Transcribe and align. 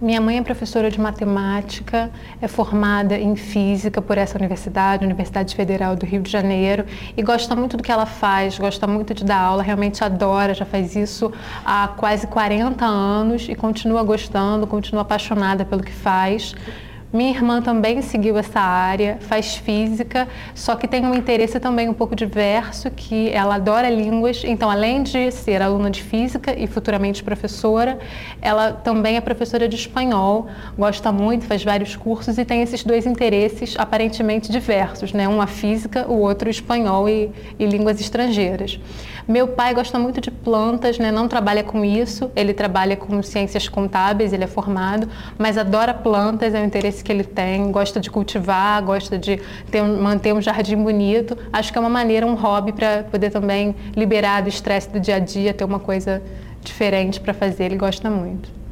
Minha 0.00 0.20
mãe 0.20 0.38
é 0.38 0.42
professora 0.42 0.90
de 0.90 1.00
matemática, 1.00 2.10
é 2.42 2.48
formada 2.48 3.16
em 3.16 3.36
física 3.36 4.02
por 4.02 4.18
essa 4.18 4.36
universidade, 4.36 5.04
Universidade 5.04 5.54
Federal 5.54 5.94
do 5.94 6.04
Rio 6.04 6.20
de 6.20 6.28
Janeiro, 6.28 6.84
e 7.16 7.22
gosta 7.22 7.54
muito 7.54 7.76
do 7.76 7.82
que 7.82 7.92
ela 7.92 8.04
faz, 8.04 8.58
gosta 8.58 8.88
muito 8.88 9.14
de 9.14 9.24
dar 9.24 9.38
aula, 9.38 9.62
realmente 9.62 10.02
adora, 10.02 10.52
já 10.52 10.64
faz 10.64 10.96
isso 10.96 11.32
há 11.64 11.86
quase 11.96 12.26
40 12.26 12.84
anos 12.84 13.48
e 13.48 13.54
continua 13.54 14.02
gostando, 14.02 14.66
continua 14.66 15.02
apaixonada 15.02 15.64
pelo 15.64 15.82
que 15.82 15.92
faz. 15.92 16.56
Minha 17.14 17.30
irmã 17.30 17.62
também 17.62 18.02
seguiu 18.02 18.36
essa 18.36 18.58
área, 18.58 19.18
faz 19.20 19.54
física, 19.54 20.26
só 20.52 20.74
que 20.74 20.88
tem 20.88 21.06
um 21.06 21.14
interesse 21.14 21.60
também 21.60 21.88
um 21.88 21.94
pouco 21.94 22.16
diverso, 22.16 22.90
que 22.90 23.30
ela 23.30 23.54
adora 23.54 23.88
línguas, 23.88 24.42
então 24.44 24.68
além 24.68 25.04
de 25.04 25.30
ser 25.30 25.62
aluna 25.62 25.92
de 25.92 26.02
física 26.02 26.58
e 26.58 26.66
futuramente 26.66 27.22
professora, 27.22 28.00
ela 28.42 28.72
também 28.72 29.14
é 29.16 29.20
professora 29.20 29.68
de 29.68 29.76
espanhol, 29.76 30.48
gosta 30.76 31.12
muito, 31.12 31.44
faz 31.44 31.62
vários 31.62 31.94
cursos 31.94 32.36
e 32.36 32.44
tem 32.44 32.62
esses 32.62 32.82
dois 32.82 33.06
interesses 33.06 33.76
aparentemente 33.78 34.50
diversos, 34.50 35.12
né? 35.12 35.28
Um 35.28 35.40
a 35.40 35.46
física, 35.46 36.10
o 36.10 36.18
outro 36.18 36.48
o 36.48 36.50
espanhol 36.50 37.08
e, 37.08 37.30
e 37.60 37.64
línguas 37.64 38.00
estrangeiras. 38.00 38.80
Meu 39.26 39.48
pai 39.48 39.72
gosta 39.72 39.98
muito 39.98 40.20
de 40.20 40.30
plantas, 40.30 40.98
né? 40.98 41.10
não 41.10 41.26
trabalha 41.26 41.64
com 41.64 41.82
isso, 41.82 42.30
ele 42.36 42.52
trabalha 42.52 42.94
com 42.94 43.22
ciências 43.22 43.66
contábeis, 43.66 44.34
ele 44.34 44.44
é 44.44 44.46
formado, 44.46 45.08
mas 45.38 45.56
adora 45.56 45.94
plantas, 45.94 46.52
é 46.52 46.60
um 46.60 46.64
interesse 46.66 47.02
que 47.04 47.12
ele 47.12 47.22
tem, 47.22 47.70
gosta 47.70 48.00
de 48.00 48.10
cultivar, 48.10 48.82
gosta 48.82 49.18
de 49.18 49.40
ter, 49.70 49.82
manter 49.82 50.32
um 50.32 50.40
jardim 50.40 50.76
bonito. 50.82 51.36
Acho 51.52 51.70
que 51.70 51.78
é 51.78 51.80
uma 51.80 51.90
maneira, 51.90 52.26
um 52.26 52.34
hobby 52.34 52.72
para 52.72 53.04
poder 53.04 53.30
também 53.30 53.76
liberar 53.94 54.42
do 54.42 54.48
estresse 54.48 54.88
do 54.88 54.98
dia 54.98 55.16
a 55.16 55.18
dia, 55.18 55.52
ter 55.54 55.64
uma 55.64 55.78
coisa 55.78 56.22
diferente 56.62 57.20
para 57.20 57.34
fazer, 57.34 57.64
ele 57.64 57.76
gosta 57.76 58.10
muito. 58.10 58.63